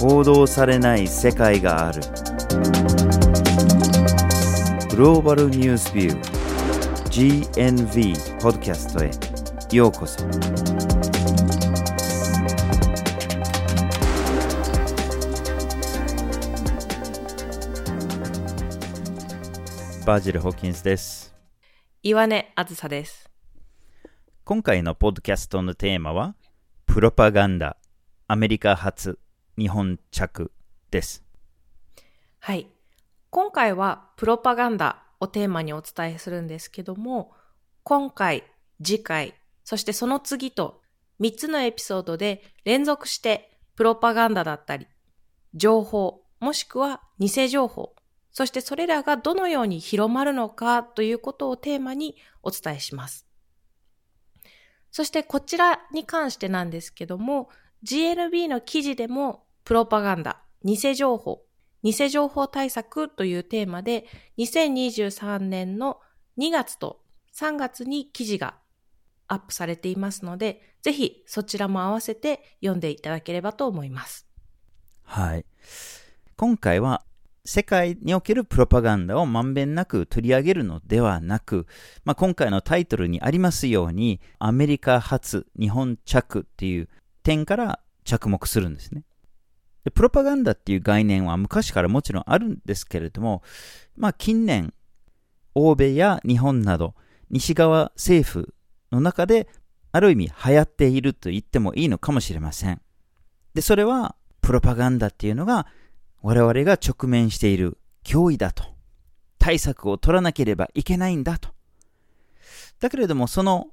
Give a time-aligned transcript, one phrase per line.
[0.00, 2.00] 報道されない世界がある。
[4.88, 9.10] グローバルニュースビュー GNV ポッドキャストへ。
[9.76, 10.24] ようこそ。
[20.06, 21.34] バージル・ホーキンスです。
[22.02, 23.28] 岩根あずさです。
[24.44, 26.36] 今回のポッドキャストのテーマは
[26.86, 27.76] プロパガンダ。
[28.28, 29.18] アメリカ発
[29.60, 30.50] 日本着
[30.90, 31.22] です
[32.38, 32.66] はい。
[33.28, 37.32] 今回はプロパガンダをテーマにお伝えするんですけども、
[37.82, 38.42] 今回、
[38.82, 40.80] 次回、そしてその次と
[41.20, 44.86] 3つのエピソードで連続してプロパガンダだったり、
[45.52, 47.94] 情報、もしくは偽情報、
[48.32, 53.26] そしてそれらがどのように広まるのかということをテーマにお伝えします。
[54.90, 57.50] そしてこちらに関してなんですけども、
[57.84, 61.44] GNB の記事でもプロパガンダ、偽情報、
[61.84, 64.04] 偽情報対策というテーマで
[64.36, 66.00] 2023年の
[66.38, 67.02] 2月と
[67.36, 68.56] 3月に記事が
[69.28, 74.26] アップされていますので、ぜひそちらも合わせて読んでいただければと思います。
[75.04, 75.46] はい
[76.36, 77.04] 今回は
[77.44, 81.68] 世界におけるプロパガンダをまんべんなく取り上げるのではなく、
[82.04, 86.88] まあ、今回のタイトルにありますようにアメリカ発日本着っていう
[87.22, 89.04] 点から着目するんですね
[89.84, 93.42] でプロパガンダっていう概念は昔からもちろんあるんですけれども、
[93.96, 94.74] まあ、近年
[95.54, 96.94] 欧米や日本など
[97.30, 98.54] 西側政府
[98.92, 99.48] の中で
[99.92, 102.80] ある意味流行っていると言ってもいいのかもしれません。
[103.54, 105.66] でそれはプロパガンダっていうのが
[106.22, 108.64] 我々が直面している脅威だと。
[109.40, 111.48] 対策を取らなければいけないんだと。
[112.78, 113.68] だけれどもその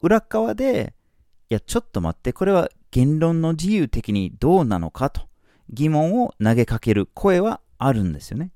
[0.00, 0.94] 裏側で
[1.50, 5.28] いやちょっと待ってこれは言論の自由的にどうなのかと。
[5.70, 8.50] 疑問を投げかける声はあるんですよね、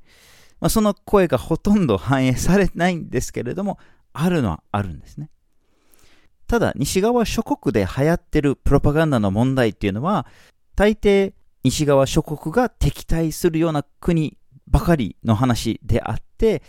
[0.60, 3.78] まあ、その声がほとんど反映されないんですけれども
[4.12, 5.31] あるのはあるんですね。
[6.47, 10.26] ただ西側諸国で流行ってるプロパガンダの問題っていうのは
[10.76, 11.32] 大抵
[11.64, 14.38] 西側諸国が敵対するような国
[14.69, 16.62] ばかりの話であって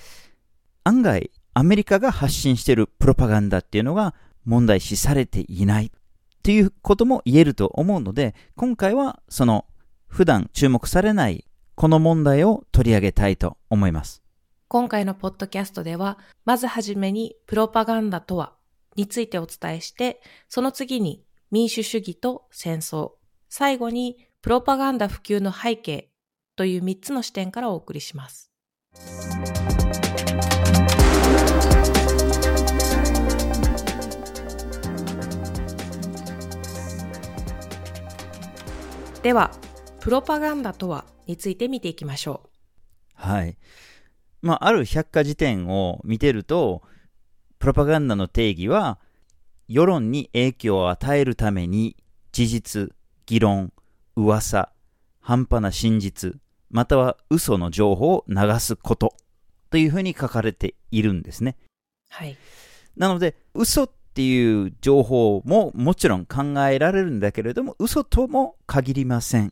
[0.84, 5.92] 案外アメリカが発信してるプロパガンダっていうのが問題視されていない
[6.42, 9.66] ということも言えると思うので今回はその
[10.08, 11.46] 普段注目されない
[11.76, 14.24] この問題を取り上げたいと思います
[14.70, 18.54] 今回のポッドキャストでは、まずはじめにプロパガンダとは
[18.98, 23.12] についてお伝えして、その次に民主主義と戦争、
[23.48, 26.10] 最後にプロパガンダ普及の背景
[26.58, 28.52] という3つの視点からお送りします。
[39.24, 39.52] では、
[40.08, 42.50] プロパガンダとはについて見ていきましょう。
[43.14, 43.58] はい。
[44.42, 46.82] まあ、ある百科事典を見てると、
[47.60, 49.00] プロパガンダの定義は、
[49.68, 51.98] 世論に影響を与えるために、
[52.32, 52.96] 事実、
[53.26, 53.74] 議論、
[54.16, 54.72] 噂、
[55.20, 56.40] 半端な真実、
[56.70, 59.14] または嘘の情報を流すこと、
[59.72, 61.58] というふうに書かれているんですね。
[62.12, 62.38] はい。
[62.96, 69.52] なので、嘘っていう情報ももちろん考えられるんだけれども、嘘とも限りません。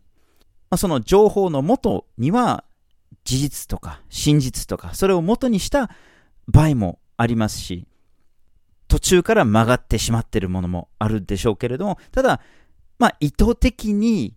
[0.70, 2.64] まあ、その情報の元には、
[3.24, 5.90] 事実とか真実とか、それを元にした
[6.48, 7.88] 場合もありますし、
[8.88, 12.40] 途中から曲がってしまっているものもあるでしょうけれども、ただ、
[13.00, 14.36] まあ、意図的に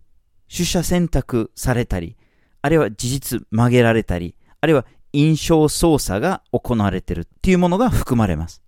[0.51, 2.17] 取捨選択されたり、
[2.61, 8.61] あるいは事実曲げられたり、あるいは印象操作が行われているっていうものが含まれます。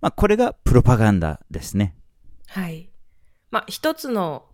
[0.00, 1.96] まあ、これがプロパガンダですね。
[2.48, 2.88] はい。
[3.50, 4.46] まあ、一つの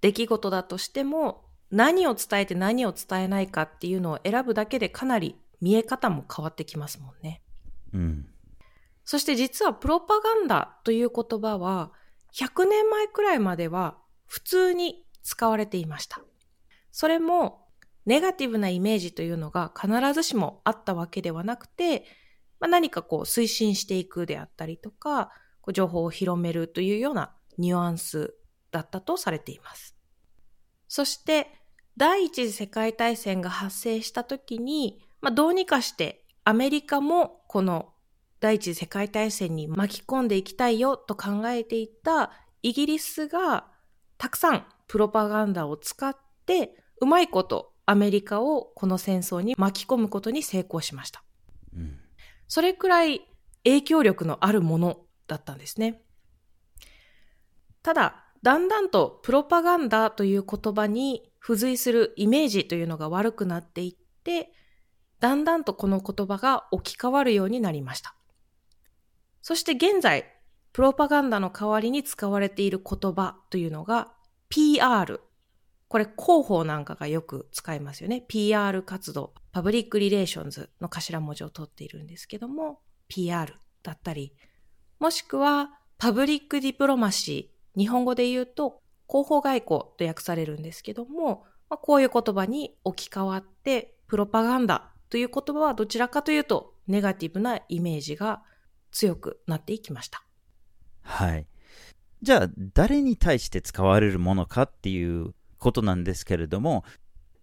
[0.00, 7.42] 出来事だとしても、何を伝えて何を伝えないかっていうのを選ぶだけでかなり見え方も変わってきますもんね。
[7.92, 8.26] うん。
[9.04, 11.92] そして実はプロパガンダという言葉は、
[12.34, 16.20] 100年前くらいまでは普通に使われていました。
[16.92, 17.66] それも、
[18.06, 22.04] ネガティブなイメージというのが必ずしもあったわけではなくて、
[22.60, 25.30] まあ、何かこう推進していくであったりとか、
[25.60, 28.34] こう情報を広めるというようなニュアンス
[28.70, 29.94] だったとされています。
[30.86, 31.50] そして、
[31.98, 37.88] 第一次世界大戦が発生した時に、まあ、どうにかしてアメリカもこの
[38.38, 42.30] 第一次世界大戦に巻き込んでいきたいよと考えていた
[42.62, 43.66] イギリスが
[44.16, 46.16] たくさんプロパガンダを使っ
[46.46, 51.24] てうまいことアメリカをこの戦争に巻き込むことに成功しました。
[51.74, 51.98] うん。
[52.46, 53.22] それくらい
[53.64, 56.00] 影響力のあるものだったんですね。
[57.82, 64.52] ただ、だんだんとプロパガンダという言葉に付随するイメージというのが悪くなっていって、
[65.18, 68.14] だんだんとこの言葉が置き換わるようになりました。
[69.40, 70.26] そして現在、
[70.74, 74.12] プロパガンダの代わりに使われている言葉というのが
[74.50, 75.22] PR。
[75.88, 78.26] これ広報なんかがよく使いますよね。
[78.28, 84.34] PR 活動、パブリックリレーションズの頭文字を取っているんですけども、PR だったり、
[84.98, 98.42] もしくはパブリックディプロマシー、日本語で言うと広報外交と訳されるんですけども、まあ、こういう言葉に置き換わって、プロパガンダという言葉はどちらかというと、ネガティブなイメージが
[98.90, 100.22] 強くなっていきました。
[101.02, 101.46] はい。
[102.22, 106.84] じゃあ、誰に対して使われるものかっていうことなんですけれども、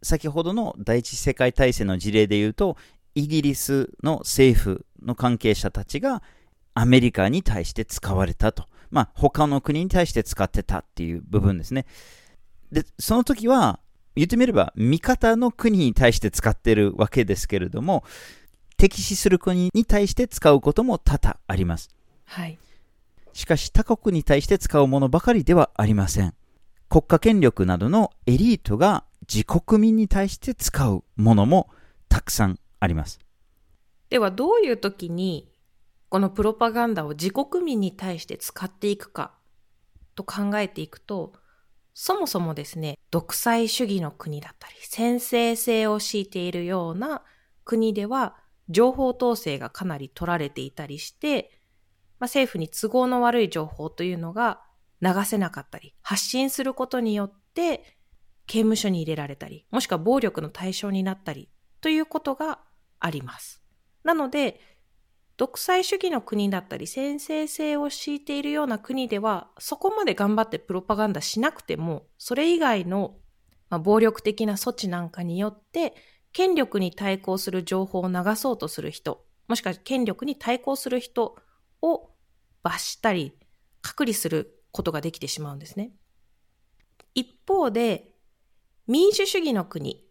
[0.04, 2.78] 先ほどの第一次世界大戦の事例で言うと、
[3.16, 6.22] イギリスの政府の関係者たちが
[6.74, 8.68] アメリカに対して使われたと。
[8.96, 11.86] まあ、他の国に対して使ってたっていう部分ですね。
[12.72, 13.82] で、その時は、
[14.16, 18.06] 言ってみれば、味方の国に対して使ってるわけですけれども、
[18.78, 21.90] 敵視する国に対して使うことも多々あります。
[22.24, 22.58] はい。
[23.34, 26.34] しかし他国に対して使うものばかりではありません。
[26.88, 31.70] 国家権力などのエリートが自国民に対して使うものも
[32.08, 33.20] たくさんあります。
[34.10, 35.50] ではどういう時に
[36.16, 39.34] このプロパガンダを自国民に対して使っていくか
[40.16, 41.34] と考えていくと、
[41.94, 47.26] そもそもですね、独裁主義の国だったり、先制性を敷いているような
[47.66, 48.38] 国では、
[48.70, 51.52] 情報統制がかなり取られていたりして、
[52.18, 54.62] まあ、政府に都合の悪い情報というのが
[55.02, 57.98] 流せなかったり、発信することによって
[58.48, 61.50] 刑務所に入れられたり、もしくは暴力の対象になったり
[61.82, 62.60] ということが
[63.02, 63.62] あります。
[64.06, 64.62] なので、
[65.38, 73.18] 独裁主義の国だったり、先制性を敷いているような国では、そこまで頑張ってプロパガンダしなくても、それ以外の、
[73.70, 75.94] まあ、暴力的な措置なんかによって、
[76.32, 81.36] 権力に対抗する情報を流そうとする人、もしくは権力に対抗する人
[81.82, 82.10] を
[82.64, 83.38] 罰したり、
[83.82, 85.92] 隔離することができてしまうんですね。
[87.14, 88.12] 一方で、
[88.88, 90.06] 民主主義の国、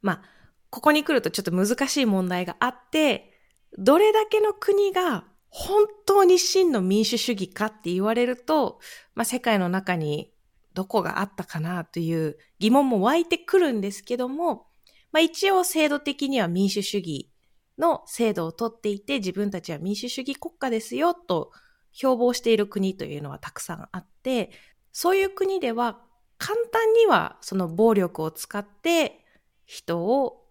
[0.00, 0.22] まあ、
[0.70, 3.31] ここに来るとちょっと難しい問題があって、
[3.78, 8.80] どれだけの国が本当に真の民主主義かって言われると、
[9.14, 10.32] まあ、世界の中に
[10.74, 14.66] どこがあったかなという疑問も湧いてくるんですけども、
[15.12, 17.30] まあ、一応制度的には民主主義
[17.78, 21.50] の制度をとっていて自分たちは民主主義国家ですよと
[21.92, 24.50] 標榜している国というのはたくさんあって、
[24.92, 26.00] そういう国では
[26.38, 29.24] 簡単にはその暴力を使って
[29.66, 30.44] 人を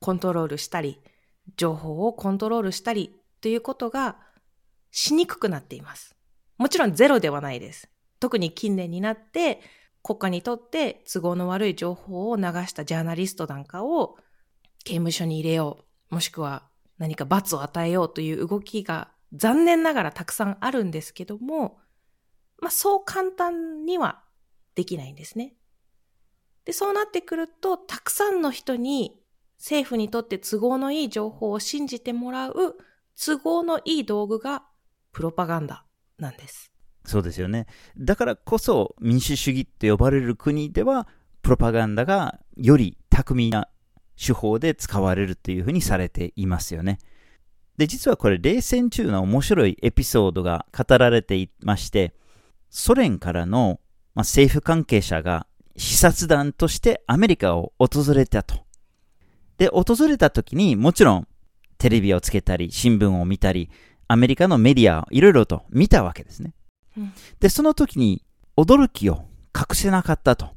[0.00, 1.00] コントロールしたり、
[1.56, 4.18] 情報をコントロールしたりということが
[4.90, 6.16] しにくくなっています。
[6.58, 7.88] もちろんゼロではないです。
[8.18, 9.60] 特に近年になって
[10.02, 14.16] 国家にとって都合の悪い情報を流したジャーナリストなんかを
[14.84, 16.68] 刑務所に入れよう、もしくは
[16.98, 21.78] 何か罰を与えようという動きが残念ながらたくさんあるんですけども、
[22.60, 24.22] まあそう簡単には
[24.74, 25.54] できないんですね。
[26.64, 29.19] で、そうなってくると、たくさんの人に
[29.60, 32.78] 政府にとって都合のいい情報を信じてもらう
[33.14, 34.62] 都合のいい道具が
[35.12, 35.84] プロパガンダ
[36.18, 36.72] なんです。
[37.04, 37.66] そうですよね。
[37.98, 41.06] だからこそ民主主義って呼ばれる国では
[41.42, 43.68] プロパガンダがより巧みな
[44.16, 46.98] 手法で使われるっていうふうにされていますよね。
[47.76, 52.14] で、実はこれ冷戦中の面白いエピソードが語られていまして、
[52.70, 53.80] ソ連からの、
[54.14, 55.46] まあ、政府関係者が
[55.76, 58.69] 視察団としてアメリカを訪れたと。
[59.60, 61.28] で、訪れた時にもちろん
[61.76, 63.68] テレビをつけたり、新聞を見たり、
[64.08, 66.54] アメリカのメディアをいろいろと見たわけですね。
[66.96, 68.24] うん、で、その時に
[68.56, 70.48] 驚きを隠せなかったと。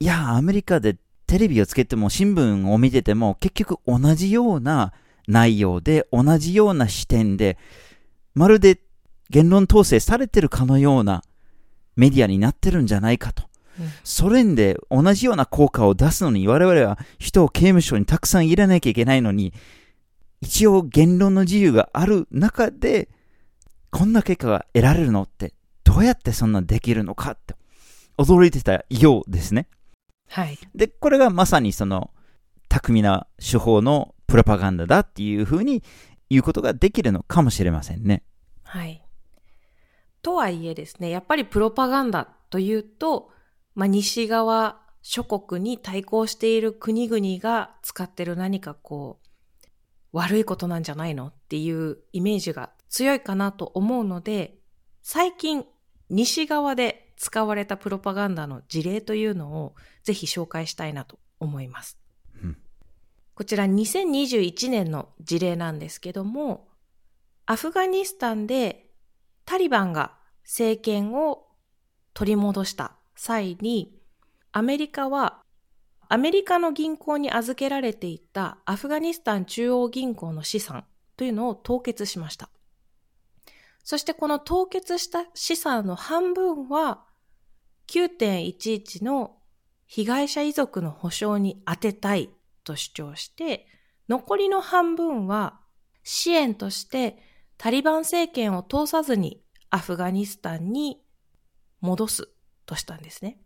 [0.00, 4.92] いや、アメリカでテレビをつけても新聞を見てても結局同じような
[5.26, 7.58] 内容で同じような視点で
[8.34, 8.80] まるで
[9.30, 11.22] 言論統制されてるかのような
[11.96, 13.47] メディアになってるんじゃないかと。
[14.04, 19.52] ソ連で同じような効果を出すのに我々は人を刑務所にたくさん入れなきゃいけないのに、
[20.40, 23.08] 一応言論の自由がある中で、
[23.90, 25.54] こんな結果が得られるのって、
[25.84, 27.54] どうやってそんなできるのかって、
[28.18, 29.68] 驚いてたようですね。
[30.28, 30.58] はい。
[30.74, 32.10] で、これがまさにその、
[32.68, 35.82] 巧みな手法のプロパガンダだっていうふうに
[36.28, 38.22] 言うことができるのかもしれませんね。
[38.62, 39.02] はい。
[40.22, 43.30] とはいえですね、やっぱりプロパガンダというと、
[43.78, 49.68] まあ、西側諸国に対抗している国々が使ってる何かこう、
[50.10, 54.58] 悪いことなんじゃないのっていうイメージが強いかなと思うので、
[55.04, 55.64] 最近
[56.10, 62.00] 西側で使われたプロパガンダの事例というのをぜひ紹介したいなと思います。
[62.42, 62.58] うん、
[63.36, 66.66] こちら2021年の事例なんですけども、
[67.46, 68.90] アフガニスタンで
[69.44, 71.46] タリバンが政権を
[72.12, 73.92] 取り戻した際に、
[74.52, 75.42] アメリカは
[76.08, 82.48] アメリカの銀行に預けられていたアフガニスタン中央銀行の資産というのを凍結しました。
[83.84, 87.04] そしてこの凍結した資産の半分は
[87.88, 89.36] 9.11の
[89.86, 92.30] 被害者遺族の保障に充てたい
[92.64, 93.66] と主張して、
[94.08, 95.60] 残りの半分は
[96.04, 97.18] 支援として
[97.58, 101.02] タリバン政権を通さずにアフガニスタンに
[101.80, 102.30] 戻す
[102.68, 103.40] としたんですね。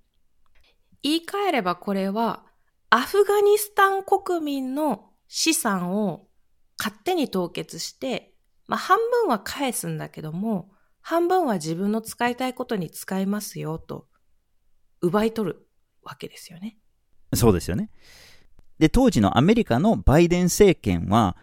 [1.03, 2.45] 言い換えればこれは
[2.91, 6.27] アフガニスタン国民の資産を
[6.79, 8.35] 勝手に凍結して、
[8.67, 14.09] まあ半分は返すんだけども、半分は自分の使いたいことに使いますよと、
[15.01, 15.67] 奪い取る
[16.03, 16.77] わけですよね。
[17.35, 17.91] そうですよね。
[18.79, 21.37] で、当時のアメリカのバイデン政権は、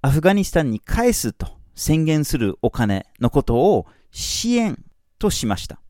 [0.00, 4.84] アフガニスタンに返すと宣言するお金のことを支援
[5.18, 5.80] としました。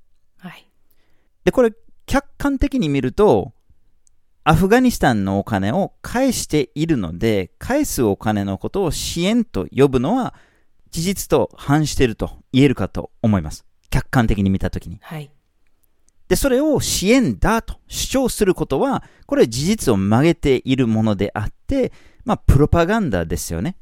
[1.48, 1.50] はい。
[1.50, 1.72] で、これ、
[2.06, 3.52] 客観的に見ると、
[4.44, 10.34] アフガニスタンのお金を返しているので、返すお金のことを支援と呼ぶのは、
[10.90, 13.66] 事実と反していると言えるかと思います。
[13.90, 14.98] 客観的に見たときに。
[15.02, 15.30] はい。
[16.28, 21.92] で、それを支援だと主張することは、これは事実を曲げているものであって、
[22.24, 23.76] まあ、プロパガンダですよね。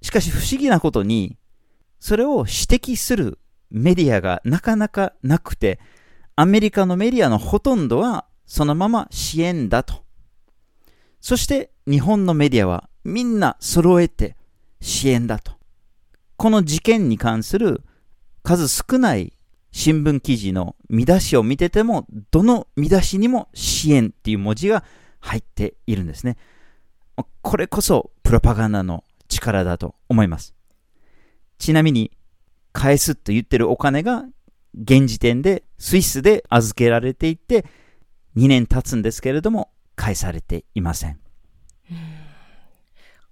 [0.00, 1.36] しかし不思議なことに、
[2.00, 3.38] それを指摘する
[3.70, 5.78] メディアがなかなかなくて、
[6.40, 10.04] アメリカのメディアのほとんどはそのまま支援だと。
[11.20, 14.36] そして日本のメディアはみんな揃えて
[14.80, 15.54] 支援だと。
[16.36, 17.82] この事件に関する
[18.44, 19.32] 数少ない
[19.72, 24.84] 新聞記事の見出しを見てても、どの見出しにも支援っていう文字が
[25.18, 26.36] 入っているんですね。
[27.42, 30.54] これこそプロパガンダの力だと思います。
[31.58, 32.12] ちなみに、
[32.72, 34.24] 返すと言ってるお金が
[34.74, 37.64] 現時点でスイスで預けられていて、
[38.36, 41.20] 2年経つんですけれども、返されていません。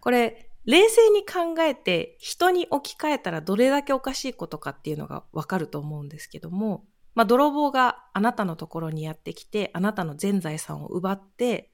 [0.00, 11.71] これ、冷静に考えて人に置き換えたらどれだけおかしいことかっていうのがわかると思うんですけども、まあ、泥棒があなたのところにやってきて、あなたの全財産を奪って、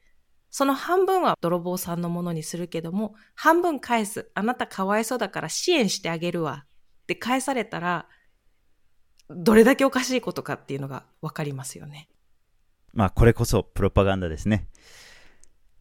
[0.50, 4.31] その半分は泥棒さんのものにするけども、半分返す。
[4.35, 6.64] あなたかわいそうだから支援してあげるわ。
[7.04, 8.07] って返されたら、
[9.31, 12.09] どれだけおかしいことかっていうのがわかりますよね。
[12.93, 14.69] まあ、これこそプロパガンダですね。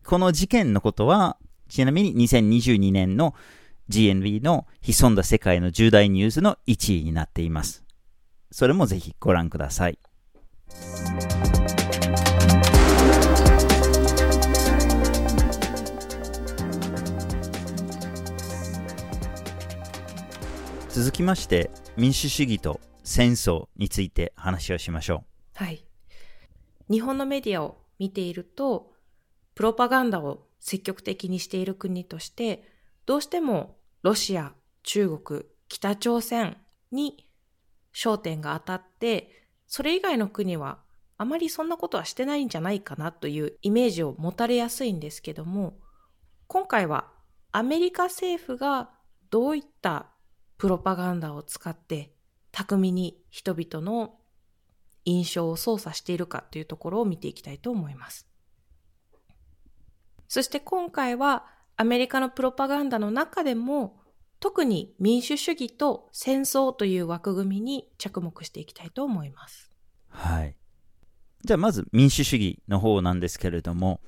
[0.05, 3.35] この事件のことは、ちなみに2022年の
[3.89, 7.83] GNB の潜んだ世界の重大ニュースの1位になっています。
[8.51, 9.99] それもぜひご覧ください。
[20.89, 25.23] 続きまして民主主義と戦争について話をしましょ
[25.59, 25.63] う。
[25.63, 25.85] はい。
[26.89, 28.91] 日本のメディアを見ていると、
[29.55, 32.63] プロパガンダを積極的にしている国として、
[33.05, 34.53] どうしてもロシア、
[34.83, 36.57] 中国、北朝鮮
[36.91, 37.27] に
[37.93, 40.79] 焦点が当たって、それ以外の国は
[41.17, 45.77] あまりそんなことはしてないんじゃないかなというイメージを持たれやすいんですけども、
[46.47, 47.11] 今回は
[47.51, 48.89] アメリカ政府が
[49.29, 50.07] どういった
[50.57, 52.13] プロパガンダを使って
[52.51, 54.15] 巧みに人々の
[55.05, 58.27] 印象を操作しているかというところを見ていきたいと思います。
[60.27, 63.99] そして今回はアメリカのプロパガンダの中でも
[64.39, 69.71] 特に民主主義と戦争という枠組みに着目していきたいと思います。
[70.09, 70.55] はい。
[71.43, 74.01] じゃあまず民主主義の方なんですけれども、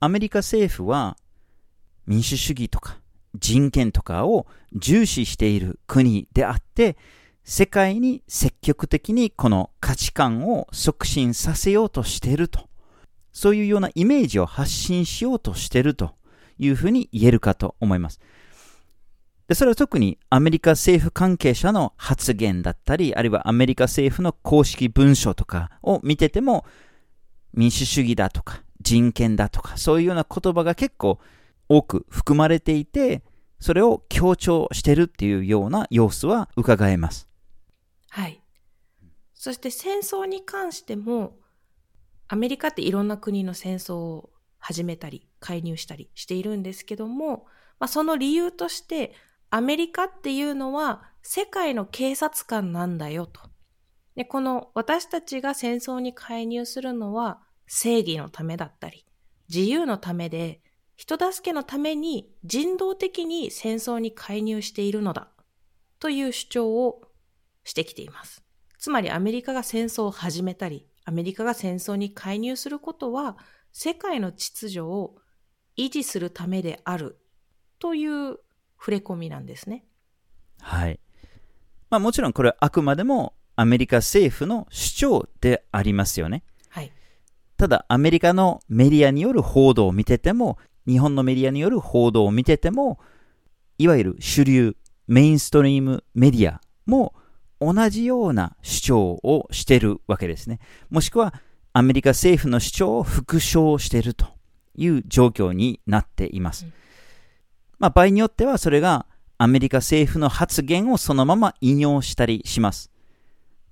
[0.00, 1.16] アメリカ政府は
[2.06, 2.98] 民主主義とか
[3.34, 6.96] 人権とかを重視している国であって、
[7.48, 12.68] 世界に積極的にこの価値観を促進させようとしていると。
[13.30, 16.16] そういうようなイメージを発信しようとしていると
[16.58, 18.18] いうふうに言えるかと思います。
[19.46, 26.64] で、それは特にアメリカ政府関係者の発言だったり、あるいはアメリカ政府の公式文書とかを見てても、
[27.54, 31.20] 民主主義だとか人権だとか、そういうような言葉が結構
[31.68, 33.22] 多く含まれていて、
[33.60, 37.28] それを強調してるっていうような様子は伺えます。
[38.08, 38.42] はい。
[39.34, 41.38] そして戦争に関しても、
[42.28, 47.46] アメリカっていろんな国の戦争を始めたり、介入したりしているんですけども、
[47.78, 49.14] まあ、その理由として、
[49.50, 53.40] アメリカっていうのは世界の警察官なんだよと。
[54.16, 59.04] で、この私たちが戦争に介入するのは正義のためだったり、
[59.48, 60.62] 自由のためで、
[60.96, 65.28] 人助けのために人道的に戦争に介入しているのだ
[66.00, 67.02] という主張を
[67.66, 68.42] してきています。
[68.78, 73.36] つまりアメリカが戦争を始めたり、アメリカが戦争に介入することは
[73.72, 75.16] 世界の秩序を
[75.76, 77.18] 維持するためである
[77.78, 78.38] という
[78.78, 79.84] 触れ込みなんですね。
[80.60, 81.00] はい。
[81.90, 86.44] まあもちろんこれはあくまでもアメリカ政府の主張でありますよね。
[86.68, 86.92] はい。
[87.56, 93.00] ただアメリカのメディアによる報道を見てても、日本のメディアによる報道を見てても、
[93.78, 94.76] いわゆる主流、
[95.08, 97.14] メインストリームメディアも
[97.60, 100.58] 同じような主張をしているわけですね。
[100.90, 101.34] もしくは
[101.72, 104.26] アメリカ政府の主張を復唱していると
[104.74, 106.64] いう状況になっています。
[106.64, 106.72] うん、
[107.78, 109.06] まあ場合によってはそれが
[109.38, 112.90] アメリカ政府の発言をそのまま引用したりします。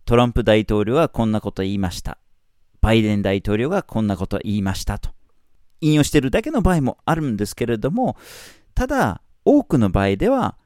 [0.04, 2.18] トランプ大統領はこんなこと言いました。
[2.82, 5.10] バイデン大統領がこんなこと言いましたと。
[5.80, 8.16] 引用しているだけの場合もあるんですけれども、
[8.74, 10.56] ただ、多くの場合では、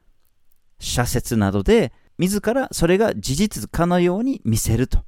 [0.79, 5.05] 社説などで、自らそれが事実かのように見せると。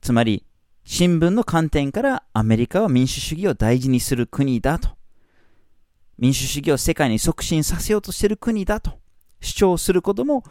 [0.00, 0.44] つまり、
[0.84, 4.90] 新聞の観点からアメリカは民主主義を大事にする国だと。
[6.18, 8.98] 民主主義を世界に促進させようとしている国だと
[9.40, 10.42] 主張することも、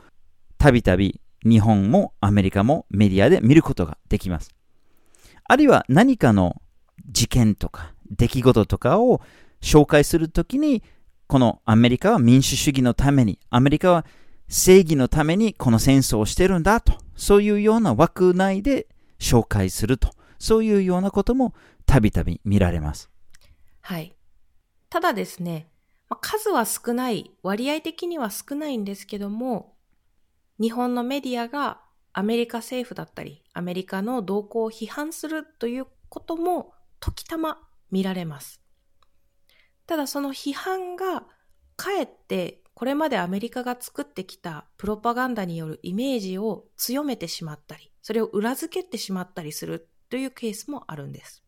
[0.57, 4.55] たびたび日本もアメリカもメディアで見ることができます。
[5.43, 6.61] あるいは何かの
[7.09, 9.21] 事件とか出来事とかを
[9.61, 10.81] 紹介するときに、
[11.27, 14.05] このアメリカは民主主義のために、アメリカは
[14.53, 21.55] 正義のためにこの戦争をしてるんだと、そういうような枠内で紹介すると、そういうようなことも
[21.87, 23.09] たびたび見られます。
[23.81, 24.15] はい。
[24.91, 25.71] ただですね、
[26.21, 29.73] 数は少ない、割合的には少ないんですけども、
[30.61, 31.81] 日本のメディアが
[32.13, 37.57] アメリカ政府だったり、アメリカの動向を批判するということも時たま
[37.89, 38.61] 見られます。
[39.87, 41.23] ただその批判が
[41.75, 51.43] かえってこれまでアメリカが作ってきたプロパガンダによるイメージを強めてしまったり、それを裏付けてしまったりするというケースもあるんです。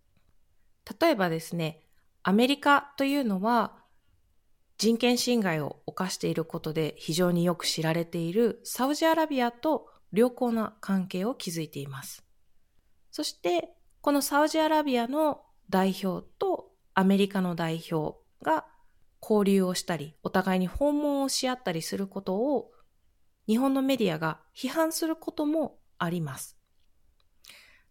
[1.00, 1.82] 例えばですね、
[2.24, 3.78] アメリカというのは
[4.78, 12.24] 人権侵害を犯していることで非常によく知られているサウジアラビアと良好な関係を築いています。
[13.12, 13.70] そして、
[14.02, 18.66] このサウジアラビアの代表とアメリカの代表が
[19.28, 22.72] 交流をしたり、お互いに訪問をし合ったりすることを
[23.48, 26.58] 日本のメディアが批判することもあります。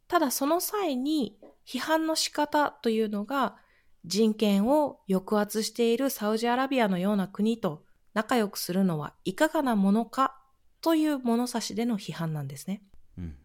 [0.06, 3.56] ただその際に批判の仕方というのが
[4.04, 10.38] 人権を抑圧しているサウジアラビアのような国と仲良くするのはいかがなものか
[10.82, 12.82] という物差しでの批判なんですね。
[13.18, 13.36] うん、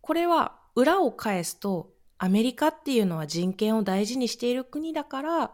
[0.00, 5.52] これは裏を返すとアメリカっていうのは人権を大事にしている国だから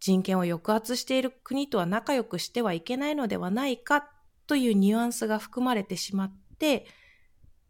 [0.00, 4.08] 人権を抑圧している国とは仲良くしてはいけないのではないか
[4.46, 6.86] というニュアンスが含まれてしまって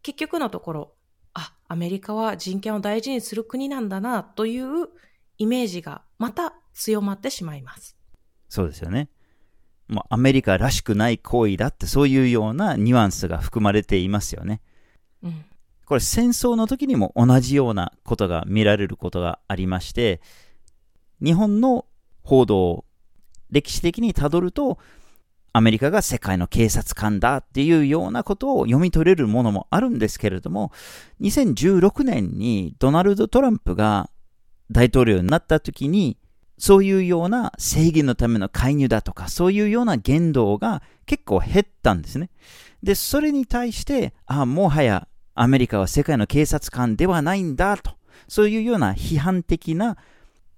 [0.01, 0.93] 結局のところ
[1.33, 4.89] あ、アメリカは人権を大事にする国なんだなという
[5.37, 7.97] イメージがまた強まってしまいます。
[8.49, 9.09] そうですよね。
[9.87, 14.61] もうアメリカらしくない行為だってそういうようなニュアンスが含まれていますよね。
[15.23, 15.45] うん、
[15.85, 20.21] これ戦争の時にも同じようなことが見られることがありまして、
[21.23, 21.85] 日本の
[22.23, 22.85] 報道を
[23.49, 24.77] 歴史的にたどると、
[25.53, 30.71] アメリカが世界の警察官だっていうようなことを読み取れるものもあるんですけれども、
[31.19, 34.09] 2016年にドナルド・トランプが
[34.71, 36.17] 大統領になった時に、
[36.57, 42.29] そういうような正義のための介入だとか、そういうような言動が結構減ったんですね。
[42.81, 47.91] で、それに対して、ああ、もはやアメリカは世界の警察官ではないんだと、
[48.27, 49.97] そういうような批判的な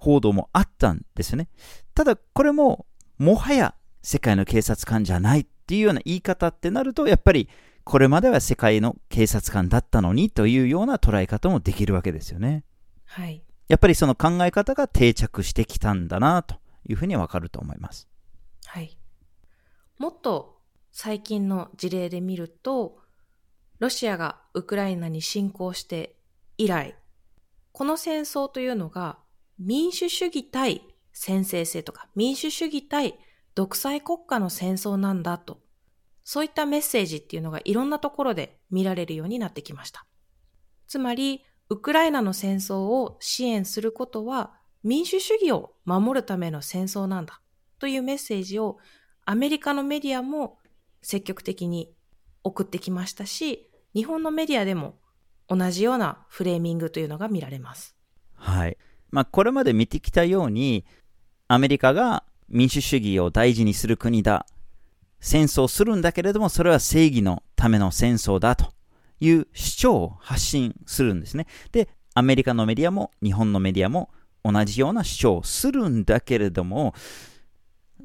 [0.03, 1.47] 報道もあったんですね。
[1.95, 2.85] ただ、これも、
[3.17, 7.47] もはや世界の警察官じゃないっていうような言い方ってなると、やっぱり
[7.85, 12.65] これまでは世界の警察官だったのにというような捉え方もできるわけですよね。
[13.05, 13.41] はい。
[13.69, 18.09] やっぱりその考え方が定着してきたんだなというふうにわかると思います。
[18.65, 18.97] はい。
[19.99, 20.59] もっと
[20.91, 22.99] 最近の事例で見ると、
[23.79, 26.15] ロシアがウクライナに侵攻して
[26.57, 26.95] 以来、
[27.71, 29.17] この戦争というのが
[29.65, 33.17] 民主主義対先制性とか民主主義対
[33.55, 35.59] 独裁国家の戦争なんだと、
[36.23, 40.05] そういったメッセージっていうのがいろんなところで見られるようになってきました。
[40.87, 47.41] つまり、ウクライナの戦争を支援することは民主主義を守るための戦争なんだ
[47.79, 48.77] というメッセージを
[49.25, 50.59] アメリカのメディアも
[51.01, 51.93] 積極的に
[52.43, 54.99] 送ってきましたし、日本のメディアでも
[55.47, 57.95] 同じようなフレーミングというのが見られます。
[58.35, 58.77] はい。
[59.13, 60.85] まあ、これまで見てきたように、
[61.47, 64.47] アメリカが民主主義を大事にする国だ。
[65.19, 68.73] 戦争するんだけれども、それは正義のための戦争だと
[69.19, 71.45] いう主張を発信するんですね。
[71.71, 74.09] で、アメリカのメディアも日本のメディアも
[74.43, 76.95] 同じような主張をするんだけれども、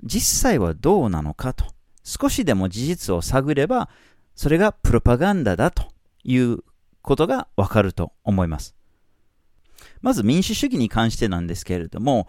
[0.05, 1.65] 実際はどうなのかと。
[2.05, 3.89] 少しでも事実を探れば、
[4.35, 5.85] それがプロパガンダだと
[6.23, 6.59] いう
[7.01, 8.78] ことがわかると思います。
[10.03, 12.29] まず民主主義に関してなんですけれども、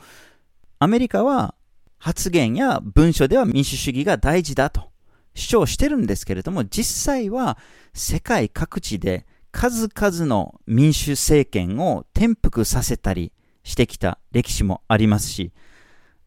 [0.79, 1.55] アメリカは
[1.97, 4.91] 発言や文書では民主主義が大事だと
[5.35, 7.57] 主張してるんですけれども、実際は
[7.93, 13.31] 世界各地で数々の民主政権を転覆させたり
[13.63, 15.51] してきた歴史もありますし、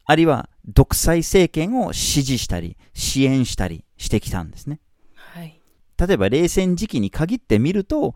[0.05, 4.81] あるいは独裁政権を支持したり支援したりしてきたんですね。
[5.15, 5.61] はい。
[5.97, 8.15] 例えば冷戦時期に限ってみると、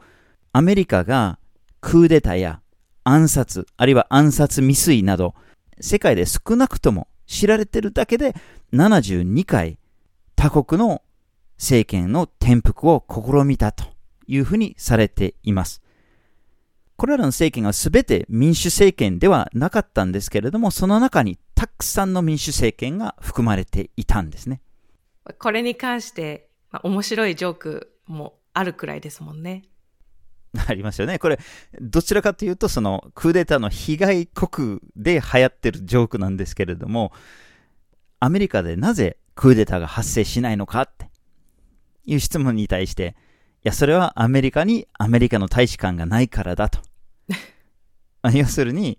[0.53, 1.39] アメリカが
[1.81, 2.61] クーデターや
[3.09, 5.37] 暗殺、あるいは暗殺未遂など、
[5.81, 8.35] 世界で少なくとも知られてるだけで
[8.73, 9.79] 72回
[10.35, 11.03] 他国の
[11.57, 13.85] 政権の転覆を試みたと
[14.27, 15.83] いうふうにされています。
[16.97, 24.61] これらの政権は全て民主政権ではなかったんですけれども、その中にたくさんの民主政権が含まれていたんですね。
[25.39, 29.63] これに関して、まあ、面白いジョークもあるくらいですもんね。
[30.67, 31.19] ありますよね。
[31.19, 31.39] これ、
[31.81, 37.13] どちらかというと、その、クーデターの被害国で流行ってるジョークなんですけれども、
[38.21, 41.09] アメリカでなぜクーデターが発生しないのかって
[42.05, 43.15] いう質問に対して、
[43.65, 46.81] いや、それはアメリカにアメリカの大使館がないからだと。
[48.33, 48.99] 要するに、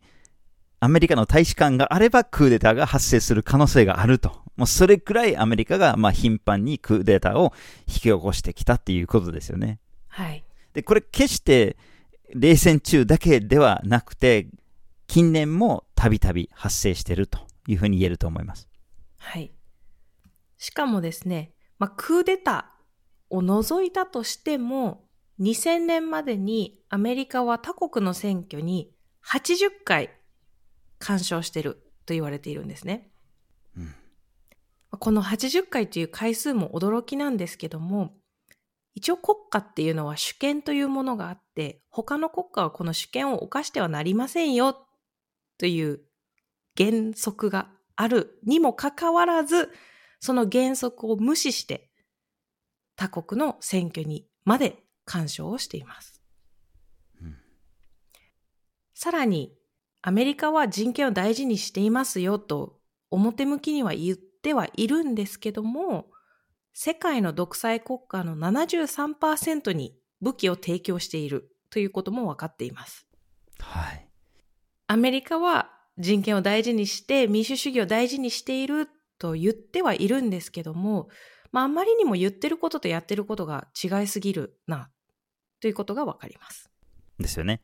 [0.80, 4.48] アメリカの大使館があればクーデターが発生する可能性があると。
[4.58, 7.54] もうそれくらいアメリカがまあ頻繁にクーデターを
[7.88, 9.80] 引き起こしてきたっていうことですよね。
[10.08, 10.44] はい。
[10.78, 11.76] で、これ決して
[12.36, 14.48] 冷戦中だけではなくて、
[15.08, 18.70] 近年もたびたび発生しているというふうに言えると思います。
[19.18, 19.52] はい。
[20.60, 25.08] しかもですね、まあ、クーデターを除いたとしても、
[25.40, 28.92] 2000年までにアメリカは他国の選挙に
[29.26, 30.12] 80回
[31.00, 33.10] 干渉してると言われているんですね。
[33.76, 33.96] うん、
[34.92, 38.14] この80回という回数も驚きなんですけども、
[38.98, 44.76] 一応国家っていうのは主権というものがあって、他の国家はこの主権を犯してはなりませんよ
[45.60, 46.00] という
[46.76, 49.72] 原則があるにもかかわらず、
[50.20, 51.92] その原則を無視して
[52.96, 56.20] 他国の選挙にまで干渉をしています。
[57.22, 57.38] うん、
[58.96, 59.54] さらに、
[60.02, 62.80] アメリカは人権を大事にしていますよと
[63.12, 66.08] 表向きには言ってはいるんですけども、
[66.80, 73.08] 世界の独裁国家の73%に武器を提供しているということも分かっています。
[73.60, 74.08] はい。
[74.86, 78.88] アメリカは人権を大事にして民主主義を大事にしている
[79.18, 81.10] と言ってはいるんですけども、
[81.52, 84.92] まあ、あまりにも言ってることとやってることが違いすぎるな、
[85.60, 86.70] ということが分かります。
[87.18, 87.64] ですよね。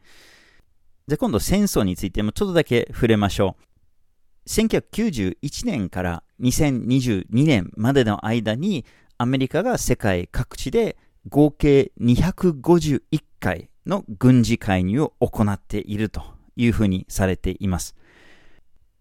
[1.07, 4.49] じゃあ今度戦争についてもちょっとだけ触れましょう。
[4.49, 8.85] 1991年から2022年までの間に
[9.23, 10.97] アメリカが世界各地で
[11.29, 13.01] 合計251
[13.39, 16.23] 回の軍事介入を行っていると
[16.57, 17.95] いうふうにされています。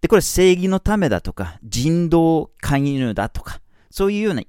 [0.00, 4.42] で、これ正義のためだとか、人道介入だとか、そういうような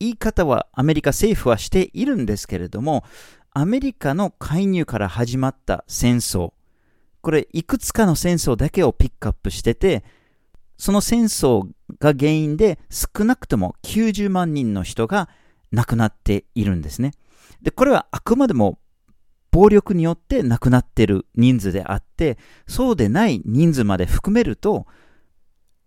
[0.00, 3.04] 言い方はアメリカ政府はしているんですけれども、
[3.52, 6.52] アメリカの介入から始まった戦争、
[7.20, 10.02] これいくつかの戦争だけをピックアップしてて、
[10.82, 11.68] その戦争
[12.00, 15.28] が原因で少なくとも90万人の人が
[15.70, 17.12] 亡くなっているんですね。
[17.62, 18.80] で、これはあくまでも
[19.52, 24.88] 暴力によって亡くなっている人数であって、そうでない人数まで含めると、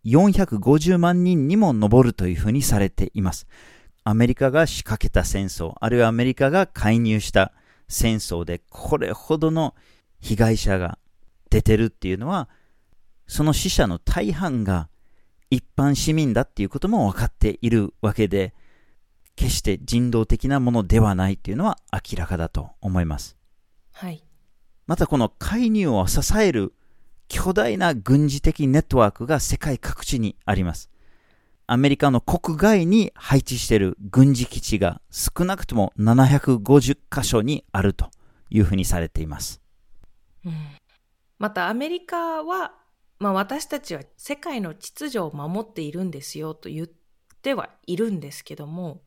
[0.06, 3.48] 450万人にも上るというふうにされています。
[4.06, 7.52] アメリカが仕掛けた戦争、あるいはアメリカが介入した
[7.90, 9.76] 戦争で、これほどの
[10.22, 11.00] 被害者が
[11.50, 12.48] 出てるっていうのは、
[13.28, 14.90] その死者の大半が
[15.50, 18.54] 一般市民だっていうことも分かっているわけで、
[19.36, 23.36] 決して人道的なものではないっていうのは明らかだと思います。
[23.92, 24.24] はい。
[24.88, 26.74] またこの介入を支える
[27.28, 30.90] 巨大な軍事的ネットワークが世界各地にあります。
[31.68, 38.12] アメリカの国外に配置している軍事基地が少なくとも750箇所にあると
[38.52, 39.62] いうふうにされています。
[40.46, 40.54] うん、
[41.40, 42.74] またアメリカは
[43.20, 46.88] まあ、私たちは世界の秩序を守っているんですよと言っ
[47.42, 49.02] てはいるんですけども、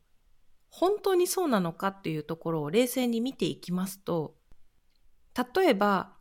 [0.69, 4.35] 本当にそうなのかっていうところを冷静に見ていきますと、
[5.55, 6.13] 例えば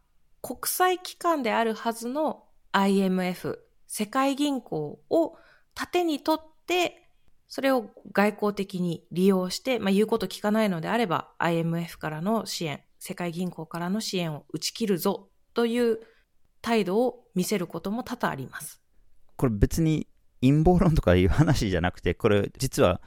[0.42, 5.36] 国際機関であるはずの IMF、世界銀行を
[5.74, 7.08] 盾にとって、
[7.46, 16.00] それを外交的に利用して、まあ、言うこと聞かないのであれば IMF からの支援、世界銀行からの支援を打ち切るぞという
[16.60, 18.80] 態度を見せることも多々あります。
[19.36, 20.06] これ別に
[20.40, 23.00] 陰謀論とかいう話じゃなくて、これ実は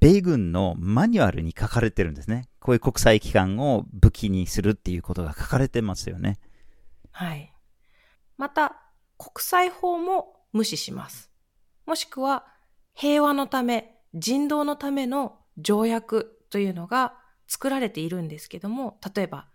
[0.00, 2.48] 米軍のマニュアルに書かれてるんですね。
[2.58, 6.38] こういう国際機関を武器にするっていうことが書かれてますよね。
[7.10, 7.52] はい。
[8.38, 8.80] また、
[9.18, 11.30] 国際法も無視します。
[11.84, 12.46] もしくは、
[12.94, 17.14] 平和のため、人道のための条約というのが
[17.46, 19.49] 作られているんですけども、例えば、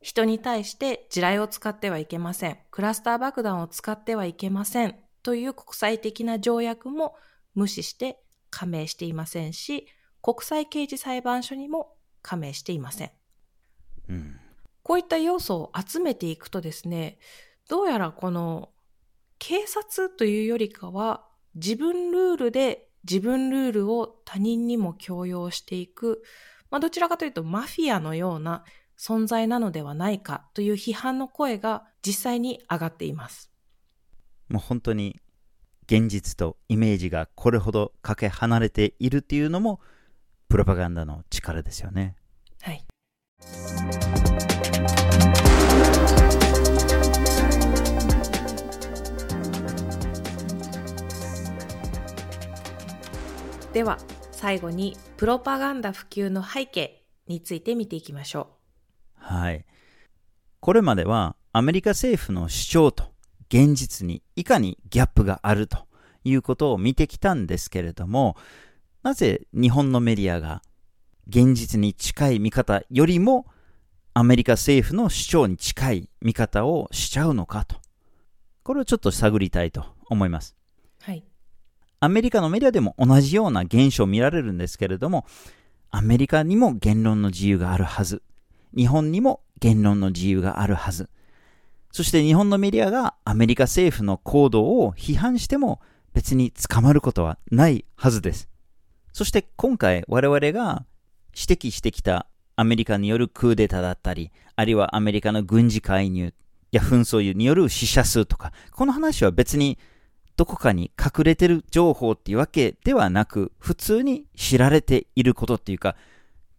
[0.00, 2.58] 人に対して地雷を使ってはいけません。
[2.70, 4.96] クラスター爆弾を使ってはいけません。
[5.22, 7.16] という国際的な条約も
[7.54, 9.88] 無視して加盟していませんし、
[10.22, 13.10] 国際刑事裁判所にも加盟していません。
[14.08, 14.40] うん、
[14.82, 17.18] こういった要素を集めていくとですね、
[17.68, 18.70] どうやらこの
[19.38, 26.22] 警察というよりかは自分ルールで自分ルールを他人にも強要していく、
[26.70, 28.64] まあ、どちらかというとマフィアのような
[28.98, 33.50] 存在なのではないかという批判の声が実際に上がっています。
[34.48, 35.20] もう本当に
[35.86, 39.80] 現実とイメージがこれほどかけ離れているっていうのも
[40.48, 42.16] プロパガンダの力ですよね。
[42.60, 42.84] はい。
[53.72, 53.98] では
[54.32, 58.55] 最後にプロパガンダ普及の背景について見ていきましょう。
[59.26, 59.64] はい。
[60.60, 63.12] これまではアメリカ政府の主張と
[63.48, 65.86] 現実にいかにギャップがあると
[66.22, 68.36] いうことを見てきたんですけれども、
[69.02, 70.62] なぜ日本のメディアが
[71.26, 73.46] 現実に近い見方よりも
[74.14, 77.76] アメリカ政府の主張に近い見方をしちゃうのかと。
[78.62, 80.54] これをちょっと探りたいと思います。
[81.00, 81.24] はい。
[81.98, 85.26] アメリカのメディアでも同じような現象を見られるんですけれども、
[85.90, 88.22] アメリカにも言論の自由があるはず。
[88.76, 91.08] 日本にも言論の自由があるはず。
[91.90, 95.80] そして日本のメディアがアメリカ政府の行動を批判しても
[96.12, 98.48] 別に捕まることはないはずです。
[99.12, 100.84] そして今回我々が
[101.34, 106.34] 指摘してきたアメリカによるクーデターだったり、あるいはアメリカの軍事介入
[106.70, 109.78] や紛争による死者数とか、この話は別に
[110.36, 115.96] どこかに隠れてる情報っていうわけではなく、普通に知られていることっていうか、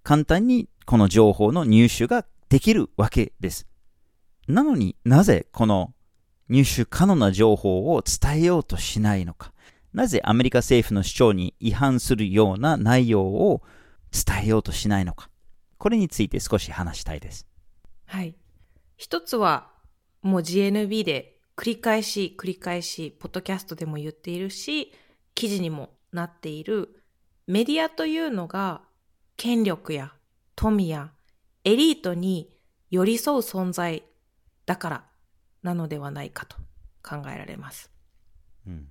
[0.03, 3.67] 簡単にこの情報の入手ができるわけです。
[4.47, 5.93] なのになぜこの
[6.47, 9.52] 入手可能な情報を伝えようとしないのか。
[9.91, 13.62] なぜアメリカ政府の主張に違反するような内容を
[14.12, 15.30] 伝えようとしないのか。
[15.78, 17.45] これについて少し話したいです。
[18.06, 18.36] はい。
[18.95, 19.69] 一つは、
[20.21, 24.93] もう GNB で繰り返し繰り返し、ポッドキャストでも言っているし、
[25.36, 27.04] 記事にもなっている、
[27.45, 28.84] メディアというのが、
[29.36, 30.13] 権力や
[30.57, 31.11] 富や
[31.63, 32.49] エリートに
[32.89, 34.03] 寄り添う存在
[34.65, 35.03] だから
[35.61, 36.57] なのではないかと
[37.03, 37.91] 考えられます。
[38.65, 38.87] うん、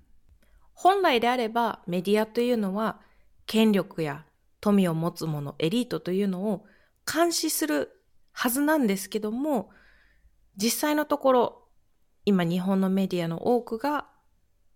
[0.72, 3.00] 本来であればメディアというのは
[3.46, 4.24] 権力や
[4.61, 6.64] 富を持つ者、エリートというのを
[7.12, 8.00] 監視する
[8.33, 9.70] はずなんですけども、
[10.57, 11.68] 実際のところ、
[12.24, 14.07] 今日本のメディアの多くが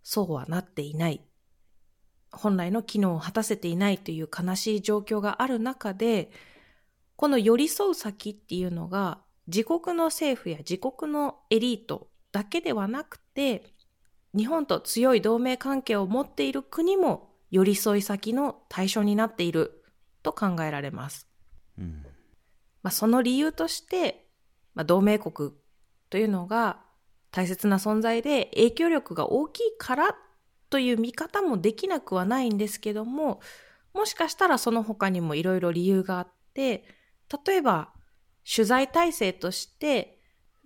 [0.02, 1.22] そうはなっていない。
[2.32, 6.30] 本来の機能を果たせていないという悲しい状況がある中で、
[7.20, 13.74] この寄り添う先っていうのが自国の政府や自国のエリートだけではなくて、
[14.34, 19.84] 日本と強い同盟関係を持っている国も寄り添い先の対象になっている
[20.22, 21.28] と考えられます。
[21.78, 22.06] うん、
[22.82, 24.26] まあ、その理由として、
[24.74, 25.50] まあ、同盟国
[26.08, 26.80] というのが
[27.32, 30.16] 大切な存在で影響力が大きいから
[30.70, 33.40] という見方もできなくはないんですけども、
[33.92, 36.98] もしかしたらその他にもいろいろ理由があって、
[37.46, 37.92] 例えば
[38.44, 40.20] 取材体制として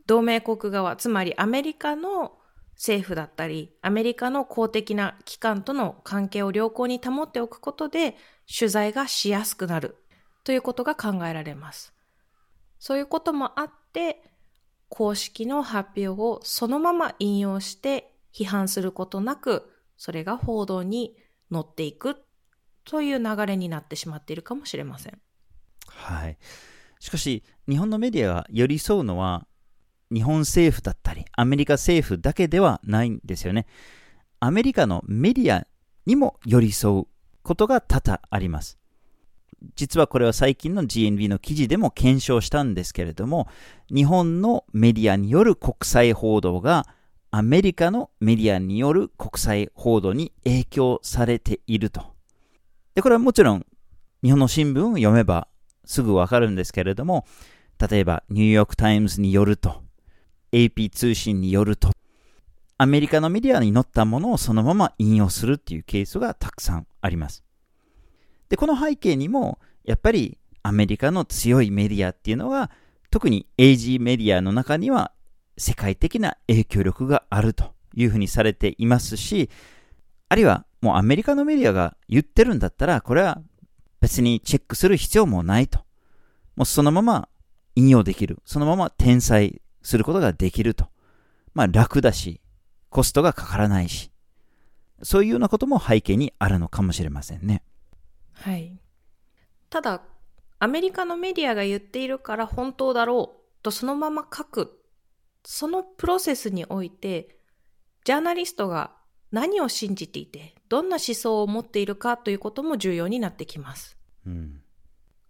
[0.06, 2.38] 同盟国側、つまりアメリカの
[2.74, 9.96] 政府だったり、アメリカの公的な機関との関係を良好に保っておくことで、取材がしやすくなる
[10.42, 11.94] ということが考えられます。
[12.78, 14.22] そういうこともあって、
[14.88, 21.16] 公式の発表をそのまま引用して批判することなく、それが報道に
[21.50, 22.16] 乗っていく
[22.84, 25.23] という流れになってしまっているかもしれません。
[25.96, 26.38] はい。
[27.00, 29.46] しかし、日本のメディアが寄り添うのは、
[30.12, 33.66] 日本政府だったり、アメリカ政府だけではないんですよね。
[34.40, 35.66] アメリカのメディア
[36.06, 37.06] にも寄り添う
[37.42, 38.78] ことが多々あります。
[39.76, 43.48] 実はこれは最近の GNV の記事でも検証したんですけれども、
[43.88, 46.86] 日本のメディアによる国際報道が
[47.30, 52.02] アメリカのメディアによる国際報道に影響されていると。
[52.94, 53.66] で、これはもちろん
[54.22, 55.48] 日本の新聞を読めば
[55.84, 57.26] すぐわかるんですけれども、
[57.90, 59.82] 例えばニューヨークタイムズによると、
[60.52, 61.90] AP 通信によると、
[62.76, 67.44] アメリカのメディアに載ったものをそのまま引用するっていうケースがたくさんあります。
[68.48, 72.70] で、この背景にも、やっぱりアメリカの強いメディアっていうのは、
[73.10, 75.12] 特に AG メディアの中には
[75.56, 79.50] 世界的な影響力があるというふうにされていますし、
[80.28, 83.40] あるいはもうアメリカのメディアが言ってるんだったら、これは
[84.04, 85.78] 別にチェックする必要もないと。
[86.56, 87.26] もうそのまま
[87.74, 88.38] 引用できる。
[88.44, 90.88] そのまま転載することができると。
[91.54, 92.42] まあ楽だし、
[92.90, 94.10] コストがかからないし、
[95.02, 97.62] そういうようなことも背景にあるのかもしれませんね。
[98.34, 98.78] はい。
[99.70, 100.02] ただ、
[100.58, 104.84] アメリカのメディアが言っているから本当だろうとそのまま書く。
[105.46, 107.38] そのプロセスにおいて、
[108.04, 108.92] ジャーナリストが
[109.34, 113.98] 何を信じていて、どんな思想を持っているかということも重要になってきます。
[114.24, 114.60] うん、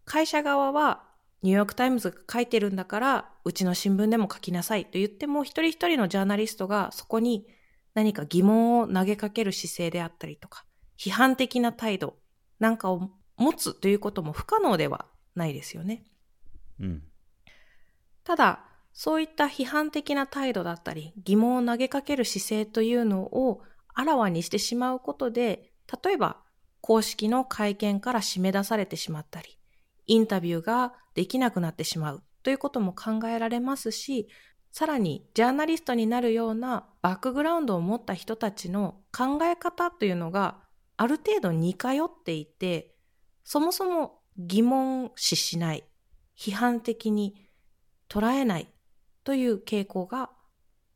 [0.05, 1.05] 会社側は
[1.43, 7.47] ニューヨークタイムズが書いてるんだから、うちの新聞でも書きなさいと言っても、一人一人のジャーナリストがそこに
[7.95, 10.67] 何か疑問を投げかける姿勢であったりとか、
[10.99, 12.17] 批判的な態度
[12.61, 16.05] なんかを持つということも不可能ではないですよね。
[16.79, 17.03] うん。
[18.23, 23.63] ただ、そういった批判的な態度だったり、疑問を投げかける姿勢というのを
[23.95, 25.73] あらわにしてしまうことで、
[26.05, 26.43] 例えば
[26.81, 29.59] 公式の会見から締め出されてしまったり、
[30.07, 34.29] インタビューができなくなってしまうということも考えられますし、
[34.73, 40.59] さらにジャーナリストになるようなバックグラウンドを持った人たちの考え方というのが
[40.97, 42.95] ある程度似通っていて、
[43.45, 45.85] そもそも疑問視しない、
[46.37, 47.35] 批判的に
[48.09, 48.69] 捉えない
[49.23, 50.31] という傾向が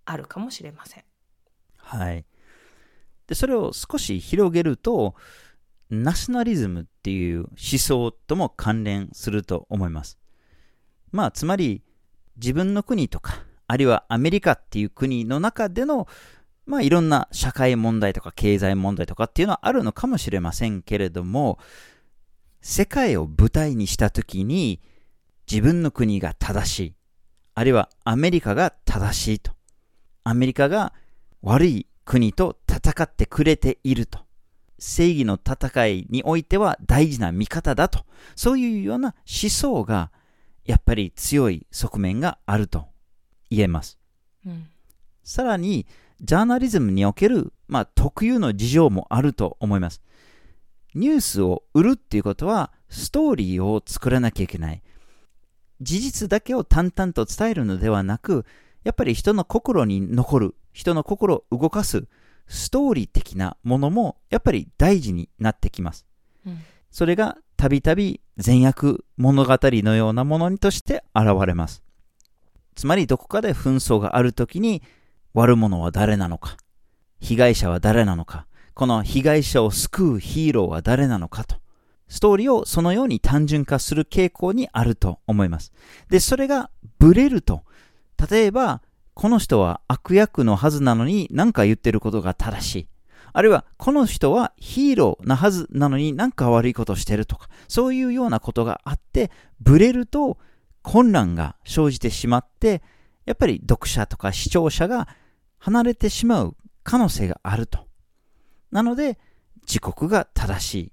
[0.05, 1.05] あるかもしれません。
[1.77, 2.25] はい。
[3.29, 5.15] で、それを少し広げると、
[5.91, 10.19] ナショナリズムっていう思想とも関連すると思います。
[11.13, 11.83] まあ、つまり、
[12.37, 16.09] 自分の国とか、あるいはアメリカっていう国の中での、
[16.67, 21.59] まあ、いろんな社会問題とか経済問題とかっていうのはあるのかもしれませんけれども、
[22.61, 24.81] 世界を舞台にしたときに、
[25.51, 26.95] 自分の国が正しい、
[27.55, 29.53] あるいはアメリカが正しいと、
[30.25, 30.93] アメリカが
[31.43, 34.21] 悪い国と戦ってくれていると、
[34.79, 40.11] 正義の戦いにおいては大事な味方だと、そういうような思想が、
[40.65, 42.87] やっぱり強い側面があると
[43.51, 43.99] 言えます。
[44.47, 44.69] うん、
[45.23, 45.87] さらに、
[46.23, 50.01] ジャーナリズムにおける、まあ、特有の事情もあると思います。
[50.95, 54.83] ニュースを売るっていうことは、ストーリーを作らなきゃいけない。
[55.83, 58.47] 事実だけを淡々と伝えるのではなく、
[58.83, 62.07] やっぱり人の心に残る、人の心を動かす、
[62.47, 66.07] ストーリー的なものもやっぱり大事になってきます。
[66.47, 66.61] うん、
[66.93, 71.83] それがたびたび善悪物語のようなものとして現れます。
[72.77, 74.85] つまりどこかで紛争があるときに
[75.35, 76.57] 悪者は誰なのか、
[77.19, 81.57] 被害者は誰なのか、この被害者を救うヒーローは誰なのかと、
[82.07, 85.73] ストーリーをそのように単純化する傾向にあると思います。
[86.09, 87.65] で、それがブレると、
[88.31, 88.81] 例えば
[89.19, 92.89] この人は悪役のはずなのに何か言ってることが正しい。
[93.33, 100.39] あるいは、この人はヒーローなはずなのに何か悪いことしてるとか、そういうようなことがあって、ブレると
[100.83, 102.81] 混乱が生じてしまって、
[103.27, 105.09] やっぱり読者とか視聴者が
[105.59, 107.89] 離れてしまう可能性があると。
[108.71, 109.19] なので、
[109.63, 110.93] 自国が正しい。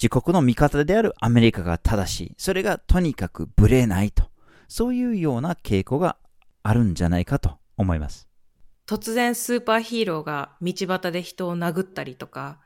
[0.00, 2.34] 自国の味方であるアメリカが正しい。
[2.38, 4.30] それがとにかくブレないと。
[4.68, 6.18] そういうような傾向が
[6.62, 8.28] あるんじゃないかと思います。
[8.86, 12.60] 突然スーパーヒーローが道端で人を殴ったりとか、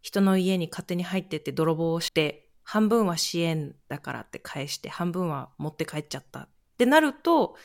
[0.00, 7.56] 人の家に勝手に入ってって泥棒をして、半分は支援だからって返して、半分は持って帰っちゃったってなると、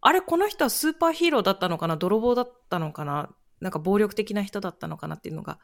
[0.00, 3.30] あれ、この人はスーパーヒーローだったのかな泥棒だったのかな
[3.60, 5.58] なんか暴力的な人だったのかなっていうのが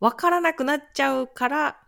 [0.00, 1.80] 分からなくなっちゃうから、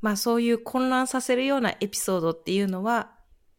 [0.00, 3.12] まあそういう混乱させるようなエピソードっていうのは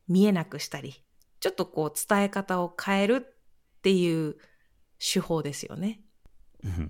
[0.07, 1.03] 見えなくしたり、
[1.39, 3.32] ちょっとこう伝え方を変える
[3.83, 4.37] っていう
[4.97, 5.99] 手法ですよね。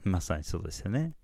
[0.04, 1.16] まさにそうですよね。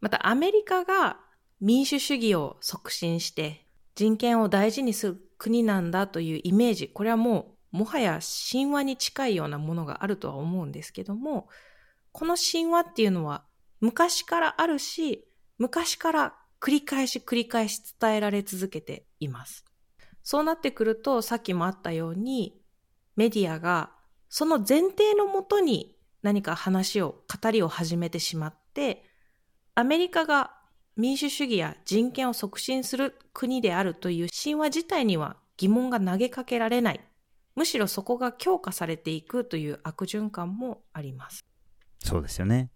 [0.00, 1.20] またアメリカが
[1.60, 8.18] 民主主義を促進して人権を大事にする国なんだというイメージ、これはもうもはや
[8.50, 11.48] 神話に近いようなものがあるとは思うんですけども、
[12.10, 13.44] この神話っていうのは
[13.80, 19.64] 昔からあるし、昔から繰り返し繰り返し伝えられ続けています。
[20.24, 22.60] そうなってくると、さっきもあったように、
[23.14, 23.93] メディアが
[24.36, 29.04] その前提のもとに何か話を、語りを始めてしまって、
[29.76, 30.50] アメリカが
[30.96, 37.00] 民主主義や人権を促進する国であるという神話自体には疑問が投げかけられない。
[37.54, 41.44] むしろそこが強化されていくという悪循環もあります。
[42.00, 42.72] そうですよね。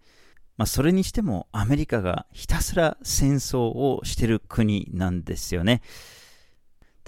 [0.56, 5.82] まあ、それにしてもアメリカがひたすら戦争をしてる国なんですよね。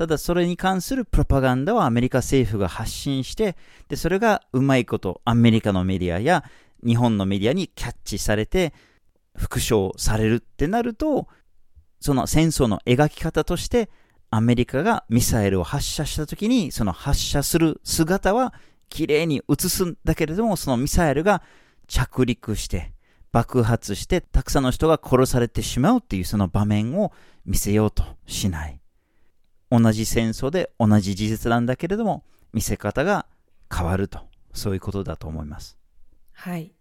[0.01, 3.55] ただそれに関するプロパガンダをアメリカ政府が発信して、
[3.90, 6.42] で、それがうまいことアメリカのメディアや
[6.82, 8.72] 日本のメディアにキャッチされて、
[9.36, 11.28] 復唱されるってなると、
[12.01, 13.90] その戦争の描き方として、
[14.30, 18.55] アメリカがミサイルを発射した時に、その発射する姿は
[18.88, 21.42] 綺麗に映すんだけれども、そのミサイルが
[21.88, 22.94] 着陸して、
[23.32, 27.12] 爆発して、たくさんの人が殺されてしまうっていうその場面を
[27.44, 28.80] 見せようとしない。
[29.70, 33.26] 同じ戦争で同じ事実なんだけれども、見せ方が
[33.72, 34.20] 変わると。
[34.52, 35.78] そういうことだと思います。
[36.32, 36.72] はい。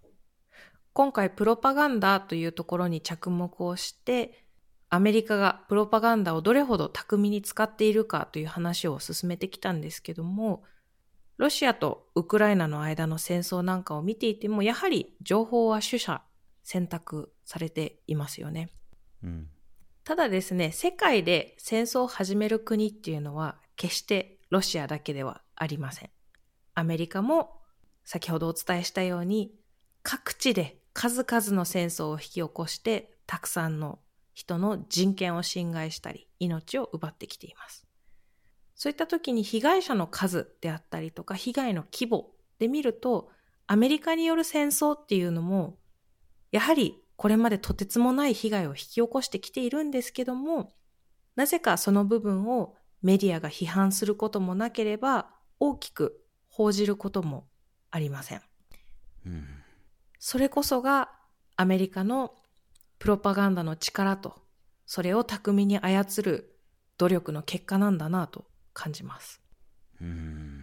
[0.94, 4.46] 今回プロパガンダというところに着目をして、
[4.90, 10.64] アメリカがプロパガンダをどれほど巧みに使っているかという話を進めてきたんですけども、
[11.38, 16.24] ロシアとウクライナの間の戦争なんかを見ていても、やはり情報は取捨
[16.64, 18.72] 選択されていますよね。
[19.24, 19.48] うん、
[20.10, 26.10] ただですね、世界で戦争を始める国っていうのは決してロシアだけではありません。
[26.74, 27.62] アメリカも
[28.06, 29.54] 先ほどお伝えしたように
[30.02, 34.00] 各地で数々の戦争を引き起こして、たくさんの
[34.34, 37.86] 人の人権を侵害したり、命を奪ってきています。
[38.74, 43.30] そういった時に被害者の数であったりとか、被害の規模で見ると、
[43.68, 45.78] アメリカによる戦争っていうのも、
[46.52, 50.72] やはりこれまでとてつもない被害を引き起こしてきているんですけども、
[51.36, 57.46] なぜかその部分をメディアが批判することもなければ、大きく報じることも
[57.92, 58.42] ありません。
[59.26, 59.48] うん
[60.18, 61.12] それこそが
[61.58, 62.36] アメリカの
[63.00, 64.36] プロパガンダの力と、
[64.86, 66.58] それを巧みに操る
[66.98, 69.42] 努力の結果なんだなと感じます。
[70.02, 70.59] うん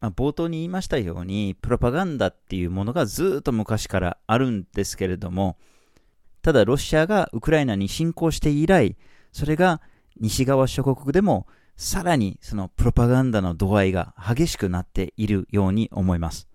[0.00, 5.58] まあ、冒頭に言いましたように、プロパガンダっていうものがずっと昔からあるんですけれども、
[6.42, 8.96] ただロシアがウクライナに侵攻して以来、
[9.32, 9.80] それが
[10.18, 11.46] 西側諸国でも
[11.76, 16.48] さらにそのプロパガンダの度合いが激しくなっているように思います。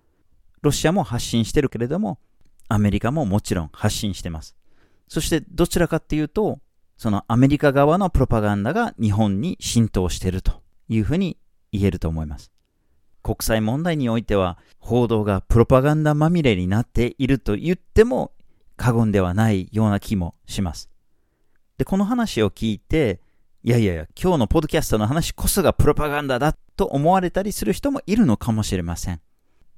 [0.61, 2.19] ロシアも発信してるけれども、
[2.67, 4.55] アメリカももちろん発信してます。
[5.07, 6.59] そしてどちらかっていうと、
[6.97, 11.37] そのアメリカ側のプロパガンダが日本に浸透してるというふうに
[11.71, 12.54] 言えると思います。
[13.25, 18.33] 国際問題においては報道がプロパガンダまみれになっていると言っても
[18.77, 20.91] 過言ではないような気もします。
[21.79, 23.19] で、この話を聞いて、
[23.63, 29.19] いやいやいや、今日のポッドキャストの話こそがプロパガンダだと思われたりする人もいるのかもしれません。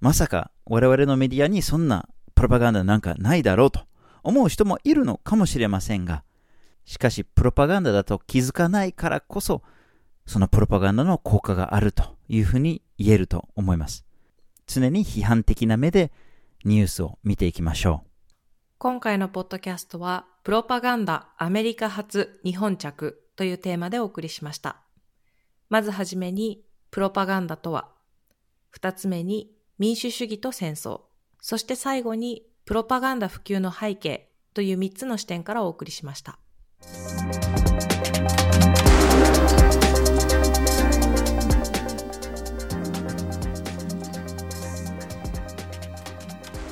[0.02, 3.80] まさか我々のメディアにそんなプロパガンダなんかないだろうと
[4.24, 6.26] 思う人もいるのかもしれませんが、
[6.84, 9.62] しかしプロパガンダだと気づかないからこそ、
[10.28, 14.06] そのプロパガンダの効果があるというふうに言えると思います。
[14.68, 16.12] 常に批判的な目で
[16.66, 18.08] ニュースを見ていきましょう。
[18.78, 24.82] 今回のポッドキャストは、プロパガンダアメリカ発日本着というテーマでお送りしました。
[25.70, 27.90] まずはじめに、プロパガンダとは、
[28.70, 31.02] 二つ目に、民主主義と戦争、
[31.42, 36.40] そして最後にプロパガンダ普及の背景という3つの視点からお送りしました。